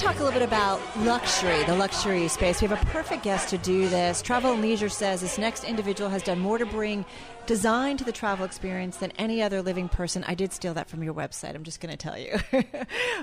[0.00, 2.62] Talk a little bit about luxury, the luxury space.
[2.62, 4.22] We have a perfect guest to do this.
[4.22, 7.04] Travel and Leisure says this next individual has done more to bring
[7.44, 10.24] design to the travel experience than any other living person.
[10.26, 11.54] I did steal that from your website.
[11.54, 12.32] I'm just going to tell you.
[12.54, 12.62] uh,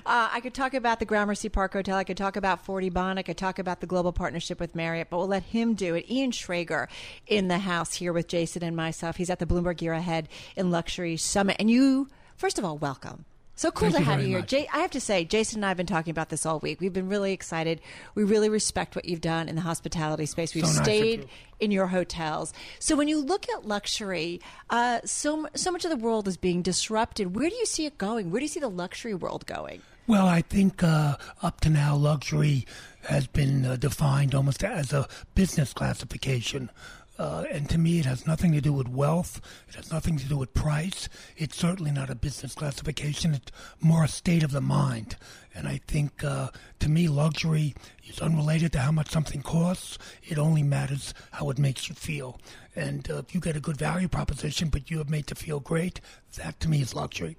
[0.05, 1.97] I could talk about the Gramercy Park Hotel.
[1.97, 3.17] I could talk about Forty Bond.
[3.17, 6.07] I could talk about the global partnership with Marriott, but we'll let him do it.
[6.07, 6.89] Ian Schrager
[7.25, 9.15] in the house here with Jason and myself.
[9.15, 11.55] He's at the Bloomberg Year Ahead in Luxury Summit.
[11.57, 13.25] And you, first of all, welcome.
[13.57, 14.41] So cool Thank to you have you here.
[14.43, 16.79] Jay, I have to say, Jason and I have been talking about this all week.
[16.79, 17.81] We've been really excited.
[18.13, 20.53] We really respect what you've done in the hospitality space.
[20.53, 21.27] We've So stayed
[21.59, 22.53] in your hotels.
[22.77, 26.61] So when you look at luxury, uh, so so much of the world is being
[26.61, 27.35] disrupted.
[27.35, 28.29] Where do you see it going?
[28.29, 29.81] Where do you see the luxury world going?
[30.05, 32.67] Well, I think uh, up to now, luxury
[33.09, 36.69] has been uh, defined almost as a business classification.
[37.17, 39.41] Uh, and to me, it has nothing to do with wealth.
[39.67, 41.09] It has nothing to do with price.
[41.35, 43.33] It's certainly not a business classification.
[43.33, 45.15] It's more a state of the mind.
[45.55, 47.73] And I think, uh, to me, luxury
[48.07, 49.97] is unrelated to how much something costs.
[50.23, 52.39] It only matters how it makes you feel.
[52.75, 55.59] And uh, if you get a good value proposition, but you have made to feel
[55.59, 55.99] great,
[56.35, 57.37] that to me is luxury.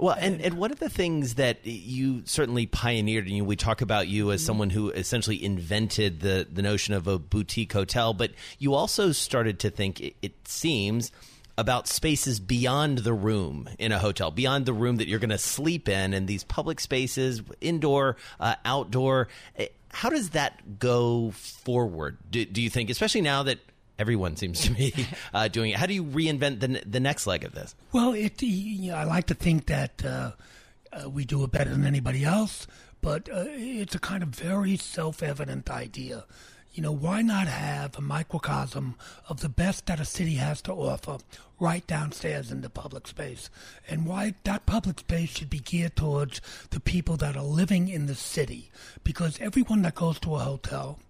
[0.00, 3.82] Well, and, and one of the things that you certainly pioneered, and you, we talk
[3.82, 8.30] about you as someone who essentially invented the, the notion of a boutique hotel, but
[8.58, 11.12] you also started to think, it, it seems,
[11.58, 15.36] about spaces beyond the room in a hotel, beyond the room that you're going to
[15.36, 19.28] sleep in, and these public spaces, indoor, uh, outdoor.
[19.90, 22.16] How does that go forward?
[22.30, 23.58] Do, do you think, especially now that
[24.00, 25.76] everyone seems to be uh, doing it?
[25.76, 27.74] How do you reinvent the, the next leg of this?
[27.92, 30.32] Well, it, you know, I like to think that uh,
[30.92, 32.66] uh, we do it better than anybody else,
[33.02, 36.24] but uh, it's a kind of very self-evident idea.
[36.72, 38.94] You know, why not have a microcosm
[39.28, 41.18] of the best that a city has to offer
[41.58, 43.50] right downstairs in the public space?
[43.88, 48.06] And why that public space should be geared towards the people that are living in
[48.06, 48.70] the city?
[49.02, 51.00] Because everyone that goes to a hotel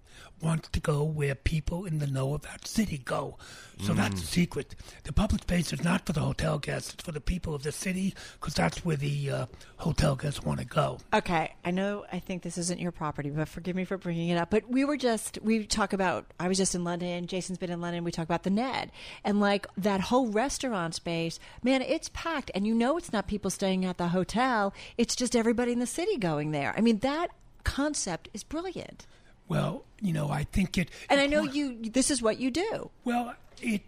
[0.42, 3.38] wants to go where people in the know of that city go.
[3.82, 4.74] So that's the secret.
[5.04, 7.72] The public space is not for the hotel guests, it's for the people of the
[7.72, 9.46] city because that's where the uh,
[9.78, 10.98] hotel guests want to go.
[11.14, 14.36] Okay, I know I think this isn't your property, but forgive me for bringing it
[14.36, 14.50] up.
[14.50, 16.26] But we were just we talk about.
[16.38, 17.26] I was just in London.
[17.26, 18.04] Jason's been in London.
[18.04, 18.92] We talk about the Ned
[19.24, 21.38] and like that whole restaurant space.
[21.62, 24.74] Man, it's packed, and you know it's not people staying at the hotel.
[24.98, 26.74] It's just everybody in the city going there.
[26.76, 27.30] I mean that
[27.64, 29.06] concept is brilliant,
[29.50, 30.90] Well, you know, I think it.
[31.10, 31.90] and I know you.
[31.90, 32.90] This is what you do.
[33.04, 33.82] Well, it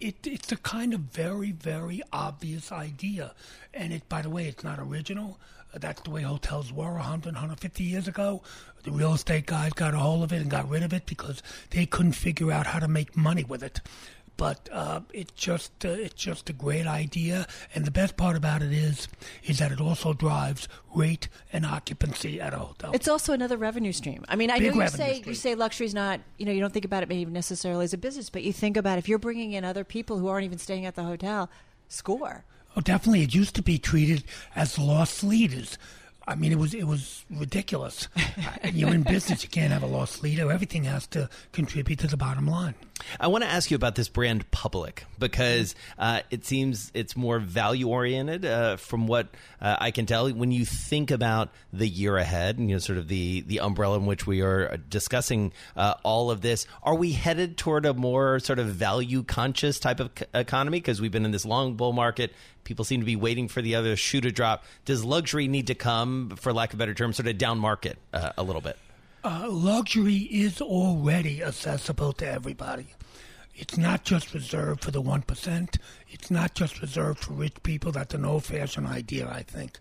[0.00, 3.34] it it's a kind of very very obvious idea,
[3.74, 5.40] and it by the way, it's not original.
[5.74, 8.42] That's the way hotels were 100, 150 years ago.
[8.82, 11.42] The real estate guys got a hold of it and got rid of it because
[11.70, 13.80] they couldn't figure out how to make money with it.
[14.40, 18.62] But uh, it's just uh, it's just a great idea, and the best part about
[18.62, 19.06] it is
[19.44, 22.90] is that it also drives rate and occupancy at a hotel.
[22.94, 24.24] It's also another revenue stream.
[24.30, 25.28] I mean, I Big know you say stream.
[25.28, 27.92] you say luxury is not, you know, you don't think about it maybe necessarily as
[27.92, 30.56] a business, but you think about if you're bringing in other people who aren't even
[30.56, 31.50] staying at the hotel,
[31.88, 32.46] score.
[32.74, 33.22] Oh, definitely.
[33.22, 34.24] It used to be treated
[34.56, 35.76] as lost leaders.
[36.26, 38.08] I mean, it was it was ridiculous.
[38.72, 40.50] You're in business; you can't have a lost leader.
[40.50, 42.74] Everything has to contribute to the bottom line.
[43.18, 47.38] I want to ask you about this brand Public because uh, it seems it's more
[47.38, 49.28] value oriented uh, from what
[49.60, 50.30] uh, I can tell.
[50.30, 53.98] When you think about the year ahead and you know sort of the the umbrella
[53.98, 58.38] in which we are discussing uh, all of this, are we headed toward a more
[58.38, 60.78] sort of value conscious type of c- economy?
[60.78, 62.32] Because we've been in this long bull market.
[62.64, 64.64] People seem to be waiting for the other shoe to drop.
[64.84, 67.98] Does luxury need to come, for lack of a better term, sort of down market
[68.12, 68.76] uh, a little bit?
[69.22, 72.86] Uh, luxury is already accessible to everybody.
[73.54, 75.76] It's not just reserved for the one percent.
[76.08, 77.92] It's not just reserved for rich people.
[77.92, 79.78] That's an old-fashioned idea, I think.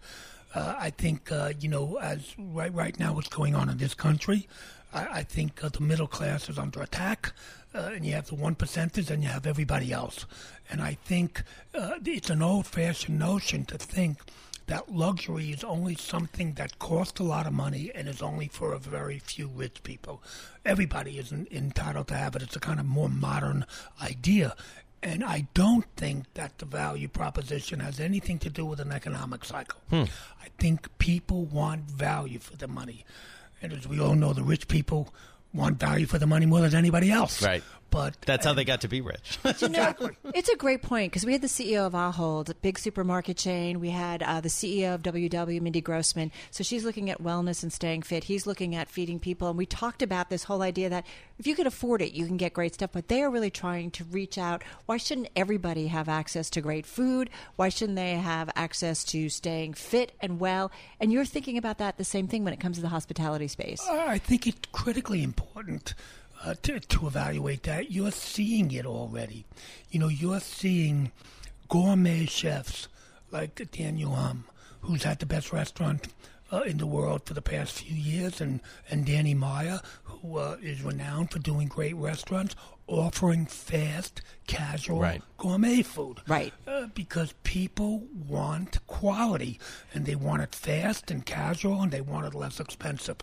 [0.54, 3.94] Uh, I think uh, you know, as right right now, what's going on in this
[3.94, 4.50] country,
[4.94, 7.32] I, I think uh, the middle class is under attack,
[7.74, 10.26] uh, and you have the one percenters, and you have everybody else.
[10.70, 11.44] And I think
[11.74, 14.18] uh, it's an old-fashioned notion to think
[14.70, 18.72] that luxury is only something that costs a lot of money and is only for
[18.72, 20.22] a very few rich people.
[20.64, 22.44] Everybody is en- entitled to have it.
[22.44, 23.66] It's a kind of more modern
[24.02, 24.56] idea.
[25.02, 29.44] And I don't think that the value proposition has anything to do with an economic
[29.44, 29.80] cycle.
[29.90, 30.04] Hmm.
[30.42, 33.06] I think people want value for their money.
[33.62, 35.14] And as we all know, the rich people
[35.52, 37.42] want value for the money more than anybody else.
[37.42, 37.64] Right.
[37.90, 39.40] But That's how they got to be rich.
[39.60, 39.94] You know,
[40.34, 43.80] it's a great point because we had the CEO of Ahold, a big supermarket chain.
[43.80, 46.32] We had uh, the CEO of WW, Mindy Grossman.
[46.52, 48.26] So she's looking at wellness and staying fit.
[48.26, 49.50] He's looking at feeding people.
[49.50, 51.06] And we talked about this whole idea that
[51.40, 52.92] if you could afford it, you can get great stuff.
[52.94, 54.64] But they are really trying to reach out.
[54.86, 57.30] Why shouldn't everybody have access to great food?
[57.58, 60.72] Why shouldn't they have access to staying fit and well?
[61.00, 63.86] And you're thinking about that the same thing when it comes to the hospitality space.
[63.90, 65.94] I think it's critically important
[66.46, 67.92] uh, to, to evaluate that.
[67.92, 69.46] You're seeing it already.
[69.90, 71.12] You know, you're seeing
[71.68, 72.88] gourmet chefs
[73.32, 74.46] like Daniel Humm,
[74.82, 76.08] who's had the best restaurant
[76.52, 78.60] uh, in the world for the past few years, and,
[78.90, 82.56] and Danny Meyer, who uh, is renowned for doing great restaurants,
[82.88, 85.22] offering fast, casual, Right.
[85.38, 86.22] gourmet food.
[86.28, 86.52] Right.
[86.66, 89.60] Uh, because people want quality,
[89.94, 93.18] and they want it fast and casual, and they want it less expensive.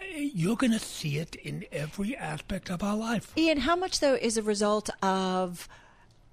[0.00, 3.32] Uh, You're going to see it in every aspect of our life.
[3.36, 5.68] Ian, how much though is a result of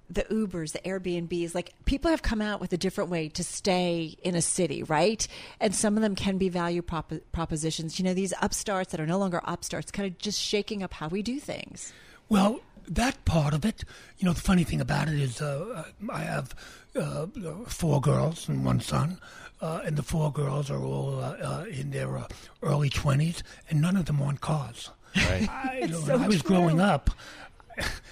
[0.09, 1.53] the Ubers, the Airbnbs?
[1.53, 5.27] Like people have come out with a different way to stay in a city, right?
[5.59, 7.99] And some of them can be value prop- propositions.
[7.99, 11.07] You know, these upstarts that are no longer upstarts, kind of just shaking up how
[11.09, 11.93] we do things.
[12.29, 13.83] Well, that part of it,
[14.17, 16.55] you know, the funny thing about it is uh, I have
[16.95, 17.27] uh,
[17.67, 19.19] four girls and one son,
[19.61, 22.27] uh, and the four girls are all uh, uh, in their uh,
[22.61, 24.89] early 20s, and none of them want cars.
[25.15, 25.47] Right.
[25.49, 26.55] I, you know, so when I was true.
[26.55, 27.09] growing up,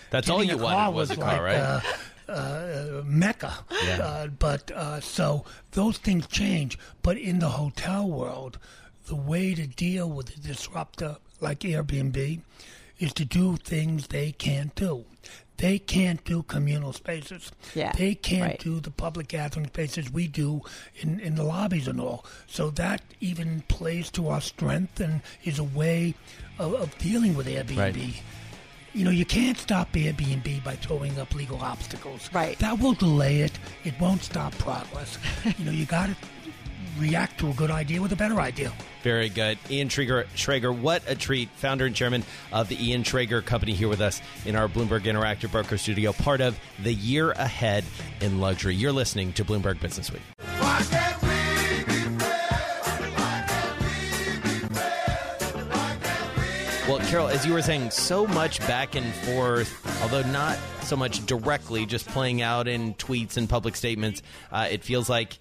[0.10, 1.58] That's all you wanted was a car, like, right?
[1.58, 1.82] Uh,
[2.28, 3.54] uh, Mecca.
[3.84, 3.98] Yeah.
[4.02, 6.78] Uh, but uh, so those things change.
[7.02, 8.58] But in the hotel world,
[9.08, 12.42] the way to deal with a disruptor like Airbnb
[12.98, 15.06] is to do things they can't do.
[15.58, 17.52] They can't do communal spaces.
[17.74, 18.60] Yeah, They can't right.
[18.60, 20.62] do the public gathering spaces we do
[20.98, 22.26] in, in the lobbies and all.
[22.48, 26.14] So that even plays to our strength and is a way
[26.60, 27.78] of, of dealing with Airbnb.
[27.78, 28.22] Right.
[28.94, 32.30] You know, you can't stop Airbnb by throwing up legal obstacles.
[32.34, 32.58] Right.
[32.60, 33.58] That will delay it.
[33.84, 35.18] It won't stop progress.
[35.58, 36.16] you know, you got to
[36.98, 38.72] react to a good idea with a better idea.
[39.04, 39.58] Very good.
[39.70, 41.50] Ian Schrager, Schrager, what a treat.
[41.58, 45.52] Founder and chairman of the Ian Schrager Company here with us in our Bloomberg Interactive
[45.52, 47.84] Broker Studio, part of the year ahead
[48.22, 48.76] in luxury.
[48.76, 50.22] You're listening to Bloomberg Business Week.
[56.88, 61.26] Well, Carol, as you were saying, so much back and forth, although not so much
[61.26, 64.22] directly, just playing out in tweets and public statements.
[64.52, 65.40] Uh, it feels like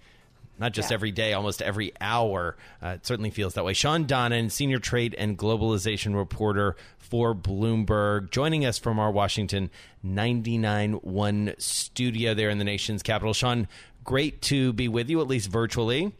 [0.58, 0.94] not just Yeah.
[0.94, 2.56] every day, almost every hour.
[2.82, 3.72] Uh, it certainly feels that way.
[3.72, 9.70] Shawn Donnan, senior trade and globalization reporter for Bloomberg, joining us from our Washington
[10.04, 13.34] 99.1 studio there in the nation's capital.
[13.34, 13.68] Shawn,
[14.04, 16.12] great to be with you, at least virtually.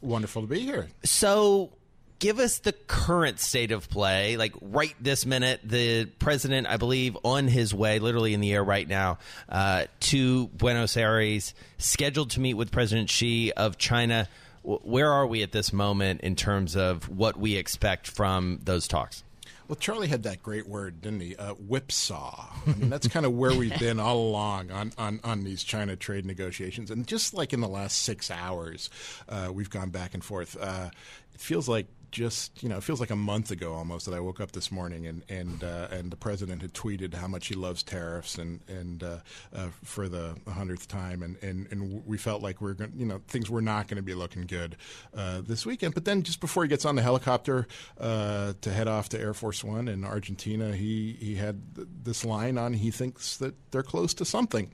[0.00, 0.88] Wonderful to be here.
[1.04, 1.72] So,
[2.22, 4.36] give us the current state of play.
[4.36, 8.62] Like right this minute, the president, I believe, on his way, literally in the air
[8.62, 14.28] right now, uh, to Buenos Aires, scheduled to meet with President Xi of China.
[14.62, 19.24] Where are we at this moment in terms of what we expect from those talks?
[19.66, 21.34] Well, Charlie had that great word, didn't he?
[21.34, 22.50] Uh, whipsaw.
[22.66, 25.96] I mean, that's kind of where we've been all along on, on, on these China
[25.96, 26.92] trade negotiations.
[26.92, 28.90] And just like in the last six hours,
[29.28, 30.56] uh, we've gone back and forth.
[30.60, 30.90] Uh,
[31.34, 34.20] it feels like just you know, it feels like a month ago almost that I
[34.20, 37.54] woke up this morning and and uh, and the president had tweeted how much he
[37.54, 39.16] loves tariffs and and uh,
[39.54, 43.06] uh, for the hundredth time, and, and and we felt like we are going, you
[43.06, 44.76] know, things were not going to be looking good
[45.16, 45.94] uh, this weekend.
[45.94, 47.66] But then just before he gets on the helicopter
[47.98, 52.24] uh, to head off to Air Force One in Argentina, he he had th- this
[52.24, 52.74] line on.
[52.74, 54.72] He thinks that they're close to something.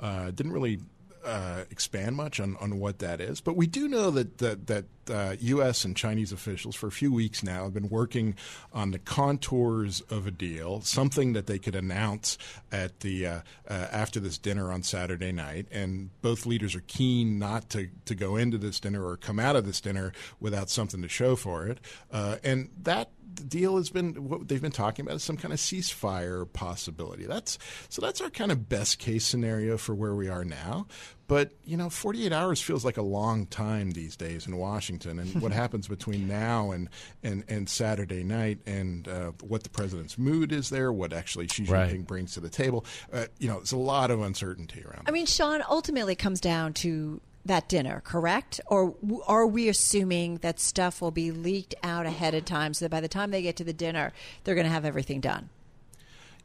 [0.00, 0.80] Uh, didn't really
[1.28, 4.84] uh, expand much on, on what that is, but we do know that that, that
[5.10, 5.84] uh, U.S.
[5.84, 8.34] and Chinese officials for a few weeks now have been working
[8.72, 12.38] on the contours of a deal, something that they could announce
[12.72, 15.66] at the uh, uh, after this dinner on Saturday night.
[15.70, 19.56] And both leaders are keen not to to go into this dinner or come out
[19.56, 21.78] of this dinner without something to show for it.
[22.10, 25.52] Uh, and that the deal has been what they've been talking about is some kind
[25.52, 27.24] of ceasefire possibility.
[27.24, 27.58] That's
[27.88, 30.86] so that's our kind of best case scenario for where we are now.
[31.28, 35.40] But you know, 48 hours feels like a long time these days in Washington, and
[35.40, 36.88] what happens between now and
[37.22, 41.64] and, and Saturday night, and uh, what the president's mood is there, what actually Xi
[41.64, 42.06] Jinping Right.
[42.06, 42.84] brings to the table.
[43.12, 45.02] Uh, you know, there's a lot of uncertainty around.
[45.06, 48.60] I mean, Shawn, ultimately it comes down to that dinner, correct?
[48.66, 52.84] Or w- are we assuming that stuff will be leaked out ahead of time so
[52.86, 54.12] that by the time they get to the dinner,
[54.44, 55.48] they're going to have everything done?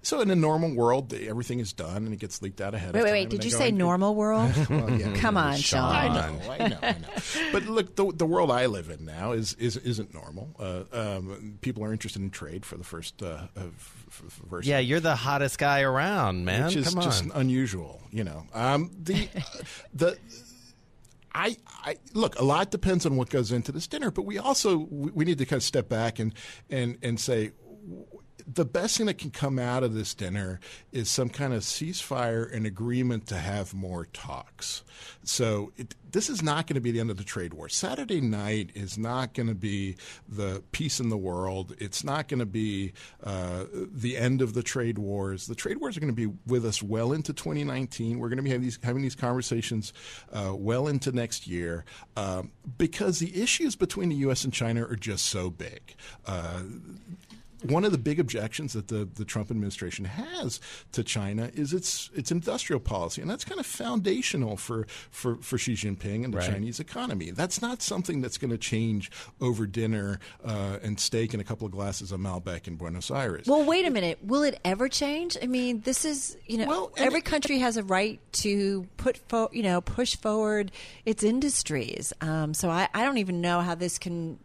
[0.03, 2.93] So in a normal world, everything is done and it gets leaked out ahead.
[2.93, 3.29] Wait, of wait, time, wait!
[3.29, 4.51] Did you say go, normal world?
[4.69, 5.95] Well, yeah, Come on, Shawn.
[5.95, 7.07] I know, I know, I know.
[7.53, 10.49] But look, the, the world I live in now is, is isn't normal.
[10.59, 13.73] Uh, um, people are interested in trade for the first uh, of,
[14.09, 16.65] f- first Yeah, you're the hottest guy around, man.
[16.65, 17.03] which is Come on.
[17.05, 18.01] just unusual.
[18.11, 19.29] You know, um, the
[19.93, 20.17] the.
[21.35, 22.37] I, I look.
[22.39, 25.37] A lot depends on what goes into this dinner, but we also we, we need
[25.39, 26.33] to kind of step back and
[26.69, 27.51] and and say
[27.87, 28.05] w-
[28.51, 30.59] the best thing that can come out of this dinner
[30.91, 34.83] is some kind of ceasefire and agreement to have more talks.
[35.23, 37.69] So it, this is not going to be the end of the trade war.
[37.69, 39.95] Saturday night is not going to be
[40.27, 41.75] the peace in the world.
[41.79, 45.47] It's not going to be uh, the end of the trade wars.
[45.47, 48.19] The trade wars are going to be with us well into 2019.
[48.19, 49.93] We're going to be having these, having these conversations
[50.31, 51.85] uh, well into next year
[52.15, 54.43] um, because the issues between the U.S.
[54.43, 55.95] and China are just so big.
[56.25, 56.61] Uh,
[57.63, 60.59] one of the big objections that the, the Trump administration has
[60.91, 65.57] to China is its its industrial policy, and that's kind of foundational for, for, for
[65.57, 66.49] Xi Jinping and the Right.
[66.51, 67.31] Chinese economy.
[67.31, 71.65] That's not something that's going to change over dinner uh, and steak and a couple
[71.65, 73.45] of glasses of Malbec in Buenos Aires.
[73.47, 74.19] Well, wait a minute.
[74.23, 75.37] Will it ever change?
[75.41, 79.17] I mean, this is you know, Well, every it- country has a right to put
[79.29, 80.71] fo- you know push forward
[81.05, 82.13] its industries.
[82.21, 84.39] Um, so I, I don't even know how this can.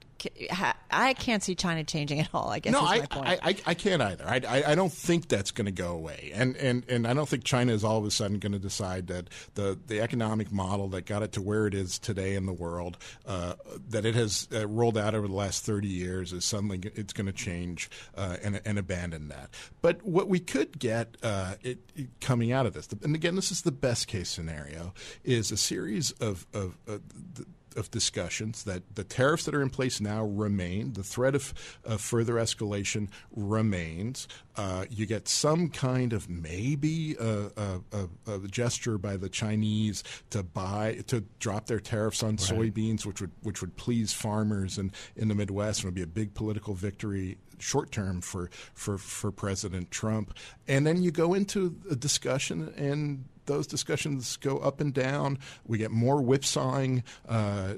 [0.90, 2.48] I can't see China changing at all.
[2.50, 3.28] I guess no, is I, my point.
[3.28, 4.24] I, I, I can't either.
[4.26, 7.28] I, I, I don't think that's going to go away, and, and and I don't
[7.28, 10.88] think China is all of a sudden going to decide that the the economic model
[10.88, 13.54] that got it to where it is today in the world, uh,
[13.90, 17.26] that it has uh, rolled out over the last thirty years, is suddenly it's going
[17.26, 19.50] to change uh, and and abandon that.
[19.82, 23.52] But what we could get uh, it, it coming out of this, and again, this
[23.52, 26.98] is the best case scenario, is a series of of uh,
[27.36, 30.92] th- of discussions that the tariffs that are in place now remain.
[30.92, 34.28] The threat of, of further escalation remains.
[34.56, 37.80] Uh, you get some kind of maybe a, a,
[38.26, 43.20] a, a gesture by the Chinese to buy to drop their tariffs on soybeans, which
[43.20, 46.74] would which would please farmers in, in the Midwest and would be a big political
[46.74, 50.34] victory short term for, for, for President Trump.
[50.66, 55.38] And then you go into a discussion and those discussions go up and down.
[55.66, 57.74] We get more whipsawing uh,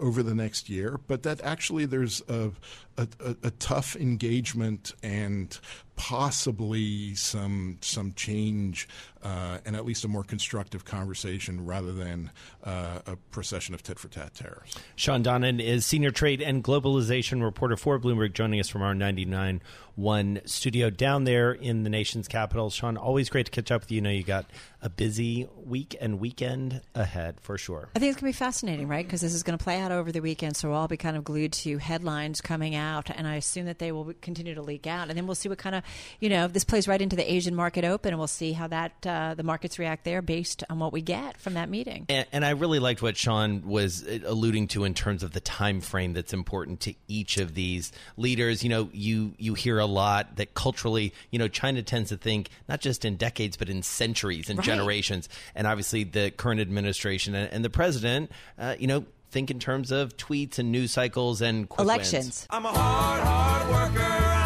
[0.00, 2.52] over the next year, but that actually there's a,
[2.96, 5.58] a, a, a tough engagement and
[5.96, 8.88] possibly some some change
[9.24, 12.30] uh, and at least a more constructive conversation rather than
[12.62, 14.76] uh, a procession of tit for tat tariffs.
[14.96, 20.48] Shawn Donnan is senior trade and globalization reporter for Bloomberg, joining us from our 99.1
[20.48, 22.68] studio down there in the nation's capital.
[22.68, 23.96] Shawn, always great to catch up with you.
[23.96, 24.44] You know, you got
[24.82, 27.88] a busy week and weekend ahead for sure.
[27.96, 29.06] I think it's going to be fascinating, right?
[29.06, 31.16] Because this is going to play out over the weekend, so we'll all be kind
[31.16, 34.86] of glued to headlines coming out, and I assume that they will continue to leak
[34.86, 35.83] out, and then we'll see what kind of,
[36.20, 39.06] you know, this plays right into the Asian market open, and we'll see how that
[39.06, 42.06] uh, the markets react there based on what we get from that meeting.
[42.08, 45.40] And, and I really liked what Shawn was uh, alluding to in terms of the
[45.40, 48.62] time frame that's important to each of these leaders.
[48.62, 52.48] You know, you you hear a lot that culturally, you know, China tends to think
[52.68, 54.66] not just in decades but in centuries and Right.
[54.66, 55.28] generations.
[55.54, 59.90] And obviously, the current administration and, and the president, uh, you know, think in terms
[59.90, 62.12] of tweets and news cycles and quick wins.
[62.12, 62.46] Elections.
[62.50, 64.43] I'm a hard, hard worker.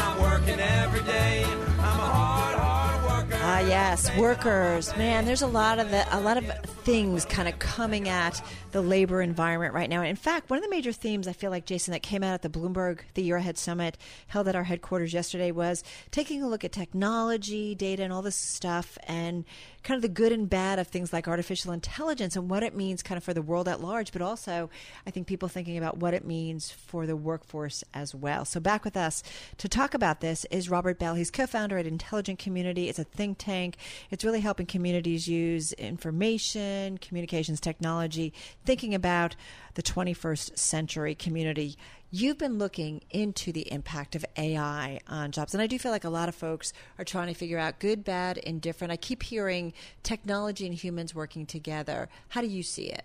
[3.89, 4.95] Yes, workers.
[4.97, 6.45] Man, there's a lot of the, a lot of
[6.89, 8.43] things kind of coming at
[8.73, 10.01] the labor environment right now.
[10.01, 12.33] And In fact, one of the major themes I feel like Jason that came out
[12.33, 16.49] at the Bloomberg The Year Ahead Summit held at our headquarters yesterday was taking a
[16.49, 19.45] look at technology, data, and all this stuff, and
[19.83, 23.03] kind of the good and bad of things like artificial intelligence and what it means
[23.03, 24.69] kind of for the world at large, but also
[25.07, 28.45] I think people thinking about what it means for the workforce as well.
[28.45, 29.23] So back with us
[29.59, 31.15] to talk about this is Robert Bell.
[31.15, 32.89] He's co-founder at Intelligent Community.
[32.89, 33.77] It's a think tank.
[34.11, 38.33] It's really helping communities use information, communications technology,
[38.65, 39.35] thinking about
[39.75, 41.77] the 21st century community.
[42.11, 46.05] You've been looking into the impact of AI on jobs, and I do feel like
[46.05, 48.93] a lot of folks are trying to figure out good, bad, indifferent.
[48.93, 52.09] I keep hearing technology and humans working together.
[52.29, 53.05] How do you see it?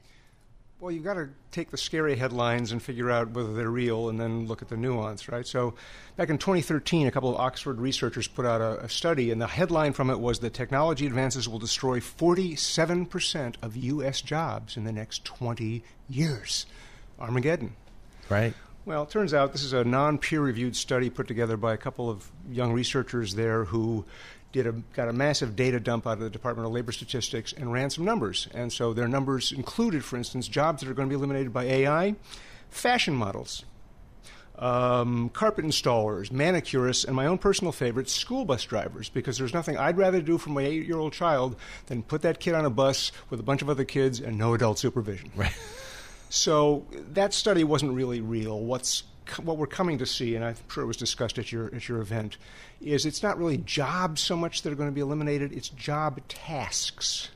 [0.83, 4.19] Well, you've got to take the scary headlines and figure out whether they're real and
[4.19, 5.47] then look at the nuance, right?
[5.47, 5.75] So,
[6.17, 9.47] back in 2013, a couple of Oxford researchers put out a, a study, and the
[9.47, 14.19] headline from it was that technology advances will destroy 47% of U.S.
[14.19, 16.65] jobs in the next 20 years.
[17.17, 17.77] Armageddon.
[18.27, 18.53] Right.
[18.83, 21.77] Well, it turns out this is a non peer reviewed study put together by a
[21.77, 24.03] couple of young researchers there who
[24.53, 27.73] did a, got a massive data dump out of the Department of Labor Statistics and
[27.73, 28.47] ran some numbers.
[28.53, 31.65] And so their numbers included, for instance, jobs that are going to be eliminated by
[31.65, 32.15] AI,
[32.69, 33.65] fashion models,
[34.57, 39.77] um, carpet installers, manicurists, and my own personal favorite, school bus drivers, because there's nothing
[39.77, 41.55] I'd rather do for my eight year old child
[41.87, 44.53] than put that kid on a bus with a bunch of other kids and no
[44.53, 45.31] adult supervision.
[45.35, 45.53] Right.
[46.29, 48.59] So that study wasn't really real.
[48.59, 49.03] What's
[49.41, 52.01] what we're coming to see, and I'm sure it was discussed at your at your
[52.01, 52.37] event,
[52.81, 56.21] is it's not really jobs so much that are going to be eliminated; it's job
[56.27, 57.29] tasks.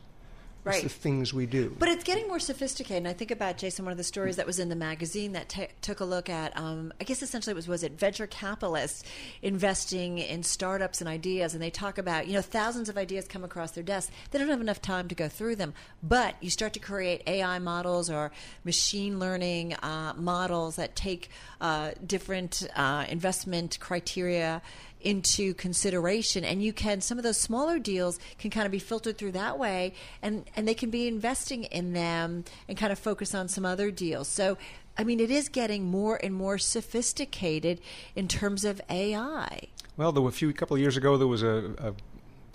[0.67, 0.83] It's Right.
[0.83, 1.75] the things we do.
[1.79, 2.97] But it's getting more sophisticated.
[2.97, 5.49] And I think about Jason, one of the stories that was in the magazine that
[5.49, 9.03] ta took a look at, um, I guess essentially it was was it venture capitalists
[9.41, 13.43] investing in startups and ideas, and they talk about you know thousands of ideas come
[13.43, 14.11] across their desk.
[14.31, 17.59] They don't have enough time to go through them, but you start to create AI
[17.59, 18.31] models or
[18.63, 21.29] machine learning uh, models that take
[21.61, 24.61] uh, different uh, investment criteria
[25.01, 29.17] into consideration and you can some of those smaller deals can kind of be filtered
[29.17, 33.35] through that way and and they can be investing in them and kind of focus
[33.35, 34.57] on some other deals so
[34.97, 37.79] i mean it is getting more and more sophisticated
[38.15, 41.43] in terms of ai Well, there were a few couple of years ago, there was
[41.43, 41.93] a, a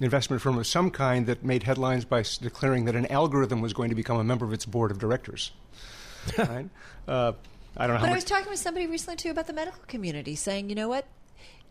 [0.04, 3.88] investment firm of some kind that made headlines by declaring that an algorithm was going
[3.88, 5.52] to become a member of its board of directors.
[6.38, 6.68] right?
[7.06, 7.32] Uh,
[7.76, 10.34] I don't know but i was talking with somebody recently too about the medical community
[10.34, 11.06] saying you know what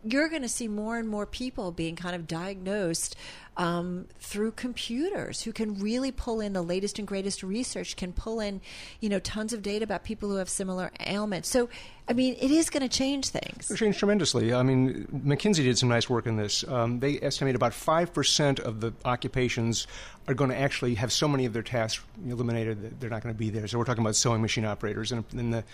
[0.04, 3.16] you're going to see more and more people being kind of diagnosed
[3.56, 8.40] um, through computers who can really pull in the latest and greatest research, can pull
[8.40, 8.60] in,
[9.00, 11.48] you know, tons of data about people who have similar ailments.
[11.50, 11.68] So,
[12.08, 13.70] I mean, it is going to change things.
[13.70, 14.54] It's changed tremendously.
[14.54, 16.66] I mean, McKinsey did some nice work in this.
[16.66, 19.86] Um, they estimate about 5% of the occupations
[20.26, 23.34] are going to actually have so many of their tasks eliminated that they're not going
[23.34, 23.66] to be there.
[23.66, 25.64] So we're talking about sewing machine operators and then the,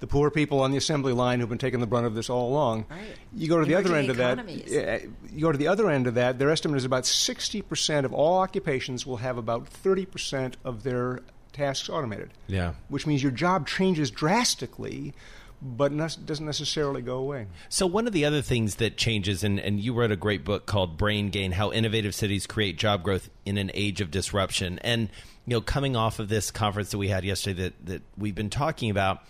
[0.00, 2.48] the poor people on the assembly line who've been taking the brunt of this all
[2.48, 2.86] along.
[2.90, 3.00] Right.
[3.34, 5.02] You go to the other Emerging end of that.
[5.32, 6.38] You go to the other end of that.
[6.38, 11.20] Their estimate is about 60% of all occupations will have about 30% of their
[11.52, 12.74] tasks automated Yeah.
[12.88, 15.12] which means your job changes drastically,
[15.60, 17.46] but nes- doesn't necessarily go away.
[17.68, 20.64] So one of the other things that changes, and, and you wrote a great book
[20.66, 24.78] called Brain Gain: How Innovative Cities Create Job Growth in an Age of Disruption.
[24.78, 25.10] And
[25.46, 28.48] you know, coming off of this conference that we had yesterday that that we've been
[28.48, 29.22] talking about,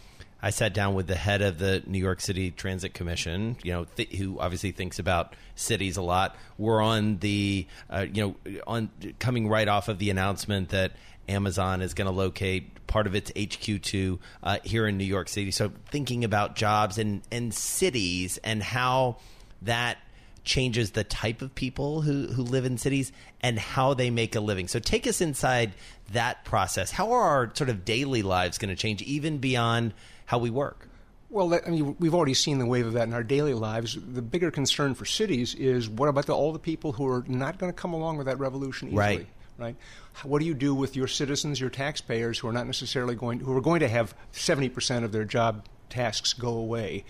[0.43, 3.85] I sat down with the head of the New York City Transit Commission, you know,
[3.97, 6.37] th- who obviously thinks about cities a lot.
[6.59, 10.93] We're on the, uh, you know, on coming right off of the announcement that
[11.29, 15.51] Amazon is going to locate part of its HQ2 uh, here in New York City.
[15.51, 19.19] So thinking about jobs and and cities and how
[19.63, 19.99] that
[20.43, 24.41] changes the type of people who, who live in cities and how they make a
[24.41, 24.69] living.
[24.69, 25.73] So take us inside
[26.13, 26.91] that process.
[26.91, 29.95] How are our sort of daily lives going to change even beyond
[30.31, 30.87] how we work?
[31.29, 33.99] Well, that, I mean, we've already seen the wave of that in our daily lives.
[34.01, 37.59] The bigger concern for cities is what about the, all the people who are not
[37.59, 38.99] going to come along with that revolution easily?
[39.01, 39.27] Right.
[39.59, 39.77] Right.
[40.23, 43.55] What do you do with your citizens, your taxpayers, who are not necessarily going, who
[43.57, 47.05] are going to have seventy percent of their job tasks go away?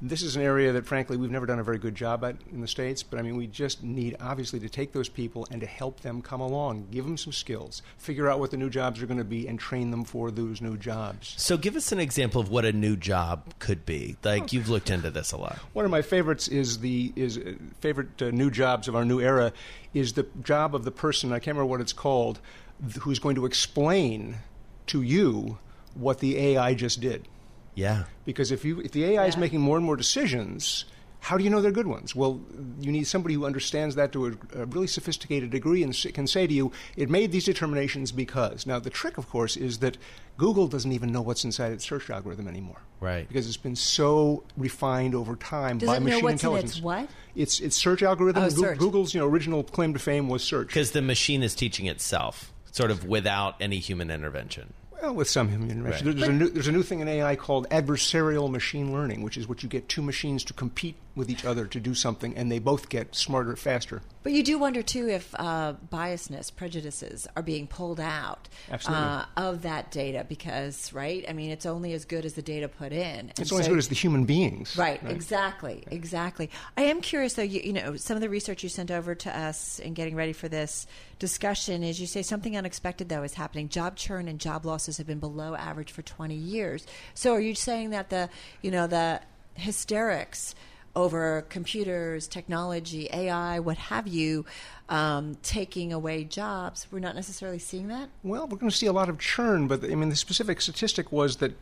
[0.00, 2.60] This is an area that, frankly, we've never done a very good job at in
[2.60, 3.04] the states.
[3.04, 6.22] But I mean, we just need obviously to take those people and to help them
[6.22, 9.24] come along, give them some skills, figure out what the new jobs are going to
[9.24, 11.34] be, and train them for those new jobs.
[11.36, 14.16] So give us an example of what a new job could be.
[14.24, 15.58] Like you've looked into this a lot.
[15.72, 19.20] One of my favorites is the is uh, favorite uh, new jobs of our new
[19.20, 19.52] era
[19.94, 22.40] is the job of the person I can't remember what it's called
[22.80, 24.38] th- who's going to explain
[24.86, 25.58] to you
[25.94, 27.28] what the AI just did.
[27.74, 28.04] Yeah.
[28.24, 30.84] Because if you if the AI is making more and more decisions,
[31.20, 32.14] how do you know they're good ones?
[32.16, 32.40] Well,
[32.80, 36.46] you need somebody who understands that to a, a really sophisticated degree and can say
[36.46, 39.96] to you, "It made these determinations because." Now, the trick, of course, is that
[40.36, 43.26] Google doesn't even know what's inside its search algorithm anymore, Right.
[43.28, 46.72] Because it's been so refined over time Does by it know machine what's in intelligence.
[46.72, 47.08] its what?
[47.36, 48.42] It's its search algorithm.
[48.44, 48.78] Oh, Goo- search.
[48.78, 50.68] Google's you know original claim to fame was search.
[50.68, 54.72] Because the machine is teaching itself, sort of without any human intervention.
[55.02, 56.06] Well, with some human intervention.
[56.06, 56.16] Right.
[56.16, 59.48] There's, a new, there's a new thing in AI called adversarial machine learning, which is
[59.48, 62.60] what you get two machines to compete with each other to do something, and they
[62.60, 64.00] both get smarter faster.
[64.22, 68.48] But you do wonder too if uh, biasness, prejudices are being pulled out
[68.86, 71.24] uh, of that data because, right?
[71.28, 73.18] I mean, it's only as good as the data put in.
[73.18, 74.76] And It's only as good as the human beings.
[74.76, 76.48] Right, exactly, exactly.
[76.76, 77.42] I am curious, though.
[77.42, 80.32] You, you know, some of the research you sent over to us in getting ready
[80.32, 80.86] for this
[81.22, 83.68] discussion is you say something unexpected though is happening.
[83.68, 86.86] Job churn and job losses have been below average for twenty years.
[87.14, 88.28] So, are you saying that the
[88.62, 89.20] you know the
[89.54, 90.54] hysterics
[90.94, 94.44] over computers, technology, AI, what have you,
[94.88, 98.10] um, taking away jobs, we're not necessarily seeing that?
[98.22, 101.10] Well, we're going to see a lot of churn, but I mean, the specific statistic
[101.10, 101.52] was that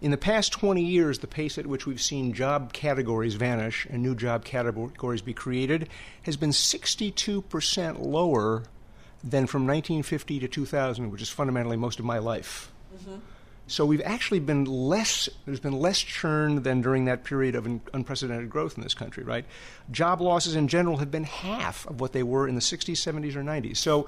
[0.00, 4.02] in the past 20 years, the pace at which we've seen job categories vanish and
[4.02, 5.88] new job categories be created
[6.22, 8.64] has been 62% lower
[9.22, 12.70] than from 1950 to 2000, which is fundamentally most of my life.
[13.66, 15.28] So we've actually been less.
[15.46, 19.24] There's been less churn than during that period of un- unprecedented growth in this country.
[19.24, 19.46] Right,
[19.90, 23.36] job losses in general have been half of what they were in the 60s, 70s,
[23.36, 23.78] or 90s.
[23.78, 24.06] So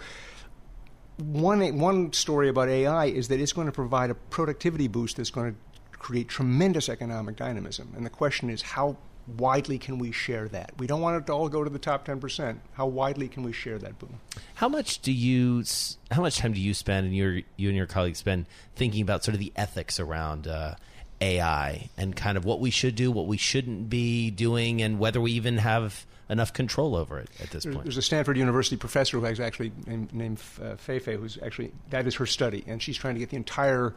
[1.17, 5.31] one one story about AI is that it's going to provide a productivity boost that's
[5.31, 5.59] going to
[5.99, 7.93] create tremendous economic dynamism.
[7.97, 10.73] And the question is how widely can we share that?
[10.79, 12.59] We don't want it to all go to the top 10%.
[12.73, 14.21] How widely can we share that boom?
[14.55, 15.65] How much do you?
[16.11, 19.25] How much time do you spend, and your you and your colleagues spend thinking about
[19.25, 20.77] sort of the ethics around uh,
[21.21, 25.21] AI and kind of what we should do, what we shouldn't be doing, and whether
[25.21, 27.85] we even have enough control over it at this There's, point?
[27.85, 32.07] there's a Stanford University professor who is actually named, named uh, Feifei, who's actually that
[32.07, 33.95] is her study, and she's trying to get the entire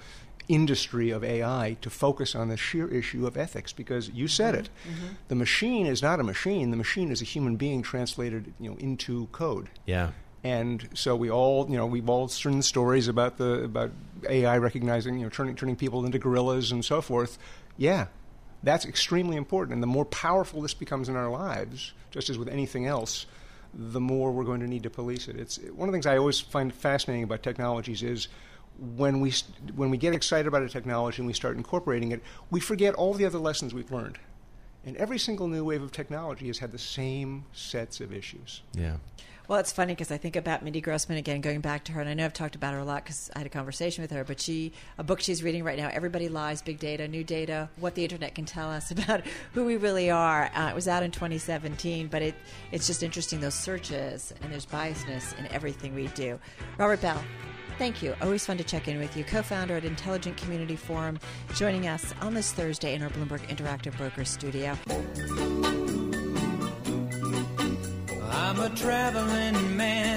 [0.49, 4.69] industry of AI to focus on the sheer issue of ethics because you said it,
[4.83, 5.05] mm-hmm.
[5.05, 5.13] Mm-hmm.
[5.29, 6.71] the machine is not a machine.
[6.71, 9.69] The machine is a human being translated, you know, into code.
[9.85, 10.11] yeah.
[10.41, 13.91] And so we all, you know, we've all seen stories about the about
[14.29, 17.37] AI recognizing, you know, turning turning people into gorillas and so forth.
[17.77, 18.07] Yeah,
[18.63, 19.73] that's extremely important.
[19.73, 23.25] And the more powerful this becomes in our lives, just as with anything else,
[23.73, 25.35] the more we're going to need to police it.
[25.35, 28.29] It's one of the things I always find fascinating about technologies is
[28.95, 29.33] when we
[29.75, 33.13] when we get excited about a technology and we start incorporating it, we forget all
[33.13, 34.19] the other lessons we've learned.
[34.85, 38.61] And every single new wave of technology has had the same sets of issues.
[38.73, 38.97] Yeah.
[39.49, 42.07] Well, it's funny because I think about Mindy Grossman again, going back to her, and
[42.07, 44.23] I know I've talked about her a lot because I had a conversation with her.
[44.23, 47.95] But she, a book she's reading right now, "Everybody Lies: Big Data, New Data: What
[47.95, 51.09] the Internet Can Tell Us About Who We Really Are." Uh, it was out in
[51.09, 52.35] 2017, but it
[52.71, 56.39] it's just interesting those searches and there's biasness in everything we do.
[56.77, 57.21] Robert Bell.
[57.79, 58.13] Thank you.
[58.21, 59.23] Always fun to check in with you.
[59.23, 61.17] Co founder at Intelligent Community Forum,
[61.55, 64.77] joining us on this Thursday in our Bloomberg Interactive Brokers studio.
[68.31, 70.08] I'm a traveling man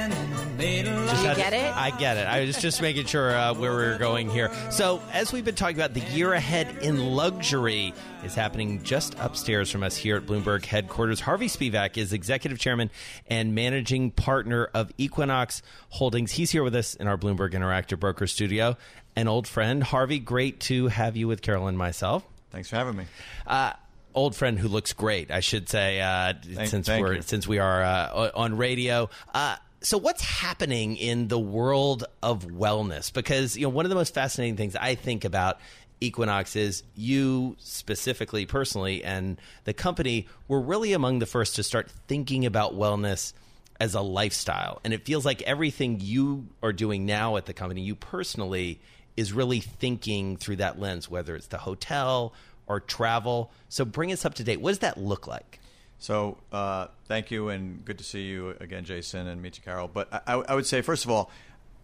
[0.62, 1.77] Just of you had- get it?
[1.77, 2.27] I get it.
[2.29, 4.48] I was just making sure uh, where we were going here.
[4.70, 7.92] So, as we've been talking about, the year ahead in luxury
[8.25, 11.18] is happening just upstairs from us here at Bloomberg headquarters.
[11.18, 12.90] Harvey Spevak is executive chairman
[13.29, 16.31] and managing partner of Equinox Holdings.
[16.33, 18.77] He's here with us in our Bloomberg Interactive Broker studio.
[19.16, 20.20] An old friend, Harvey.
[20.20, 21.70] Great to have you with Carolyn.
[21.70, 22.25] and myself.
[22.53, 23.07] Thanks for having me.
[23.48, 23.72] Uh,
[24.14, 26.35] old friend who looks great, I should say, uh,
[26.66, 27.22] since thank we're you.
[27.22, 29.11] since we are uh, on radio.
[29.35, 33.12] Uh, so, what's happening in the world of wellness?
[33.12, 35.59] Because you know, one of the most fascinating things I think about
[36.01, 41.90] Equinox is you specifically, personally, and the company were really among the first to start
[42.09, 43.33] thinking about wellness
[43.81, 44.81] as a lifestyle.
[44.85, 48.81] And it feels like everything you are doing now at the company, you personally,
[49.16, 52.33] is really thinking through that lens, whether it's the hotel
[52.66, 53.51] or travel.
[53.68, 54.61] So bring us up to date.
[54.61, 55.61] What does that look like?
[56.03, 59.87] So, uh, thank you, and good to see you again, Jason, and meet you, Carol.
[59.87, 61.31] But I, I would say, first of all,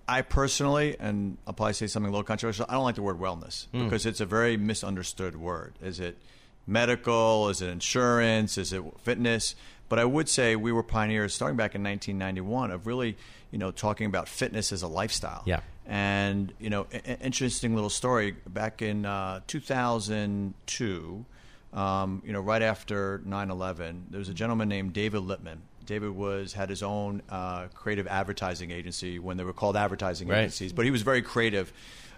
[0.08, 3.20] I personally, and I'll probably say something a little controversial, I don't like the word
[3.20, 5.74] wellness because it's a very misunderstood word.
[5.80, 6.18] Is it
[6.66, 7.48] medical?
[7.48, 8.58] Is it insurance?
[8.58, 9.54] Is it fitness?
[9.88, 13.16] But I would say we were pioneers starting back in 1991 of really,
[13.52, 15.42] you know, talking about fitness as a lifestyle.
[15.46, 15.60] Yeah.
[15.86, 18.32] And you know, a- interesting little story.
[18.48, 21.24] Back in uh, 2002,
[21.72, 25.58] um, you know, right after 9/11, there was a gentleman named David Lipman.
[25.84, 30.40] David was had his own uh, creative advertising agency when they were called advertising Right.
[30.40, 31.72] agencies, but he was very creative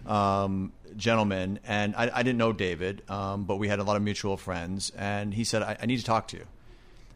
[0.06, 1.60] um, gentleman.
[1.64, 4.90] And I, I didn't know David, um, but we had a lot of mutual friends.
[4.96, 6.46] And he said, I, "I need to talk to you."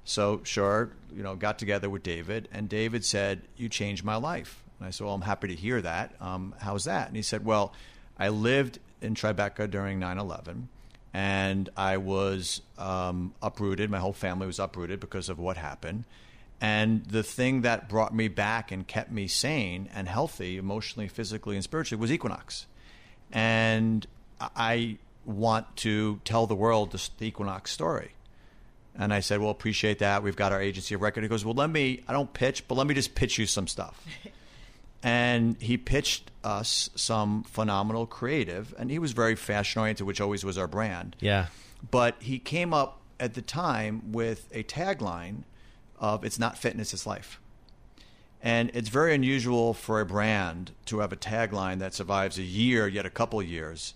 [0.05, 4.63] So sure, you know, got together with David, and David said, "You changed my life."
[4.79, 6.15] And I said, "Well, I'm happy to hear that.
[6.21, 7.73] Um, how's that?" And he said, "Well,
[8.19, 10.69] I lived in Tribeca during 9/11,
[11.15, 13.89] and I was um, uprooted.
[13.89, 16.05] My whole family was uprooted because of what happened."
[16.61, 21.57] And the thing that brought me back and kept me sane and healthy, emotionally, physically,
[21.57, 22.67] and spiritually, was Equinox.
[23.33, 24.07] And
[24.41, 28.13] I want to tell the world the, Equinox story.
[28.97, 30.23] And I said, Well, appreciate that.
[30.23, 31.23] We've got our agency of record.
[31.23, 33.67] He goes, Well, let me, I don't pitch, but let me just pitch you some
[33.67, 34.03] stuff.
[35.05, 38.75] and he pitched us some phenomenal creative.
[38.79, 41.15] And he was very fashion oriented, which always was our brand.
[41.21, 41.49] Yeah.
[41.89, 45.45] But he came up at the time with a tagline
[46.01, 47.39] of It's not fitness, it's life.
[48.43, 52.89] And it's very unusual for a brand to have a tagline that survives a year,
[52.89, 53.95] yet a couple years.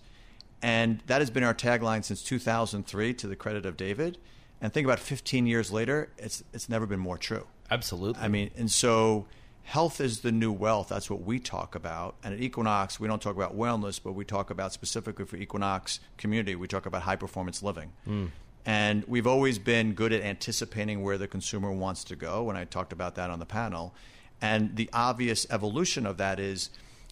[0.61, 4.17] And that has been our tagline since 2003, to the credit of David.
[4.61, 7.47] And think about 15 years later, it's, it's never been more true.
[7.69, 8.21] Absolutely.
[8.21, 9.27] I mean, and so
[9.69, 10.89] health is the new wealth.
[10.89, 12.15] That's what we talk about.
[12.23, 15.99] And at Equinox, we don't talk about wellness, but we talk about specifically for Equinox
[16.17, 17.91] community, we talk about high performance living.
[18.05, 18.25] Hmm.
[18.65, 22.49] And we've always been good at anticipating where the consumer wants to go.
[22.49, 23.93] And I talked about that on the panel.
[24.41, 26.69] And the obvious evolution of that is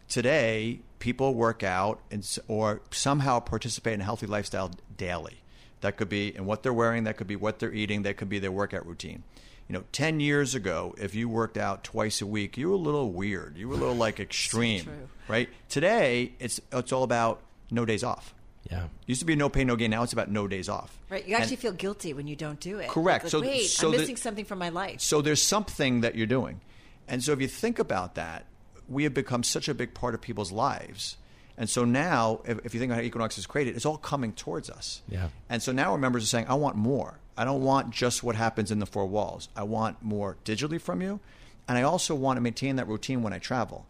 [0.10, 5.42] Today, people work out and, or somehow participate in a healthy lifestyle daily.
[5.82, 8.30] That could be in what they're wearing, that could be what they're eating, that could
[8.30, 9.24] be their workout routine.
[9.70, 12.80] You know, 10 years ago, if you worked out twice a week, you were a
[12.80, 13.58] little weird.
[13.58, 15.10] You were a little like extreme, true.
[15.28, 15.50] right?
[15.68, 18.34] Today, it's, it's all about no days off.
[18.72, 18.88] Yeah.
[19.06, 19.92] Used to be no pain, no gain.
[19.92, 20.98] Now it's about no days off.
[21.10, 22.90] Right, you actually And- feel guilty when you don't do it.
[22.90, 23.26] Correct.
[23.26, 25.02] It's So- like, wait, so I'm the- missing something from my life.
[25.02, 26.62] So there's something that you're doing.
[27.10, 28.46] And so if you think about that,
[28.90, 31.18] we have become such a big part of people's lives.
[31.58, 34.32] And so now, if, if you think about how Equinox is created, it's all coming
[34.32, 35.02] towards us.
[35.10, 35.30] Yeah.
[35.50, 37.20] And so now our members are saying, I want more.
[37.38, 39.48] I don't want just what happens in the four walls.
[39.56, 41.20] I want more digitally from you.
[41.68, 43.86] And I also want to maintain that routine when I travel.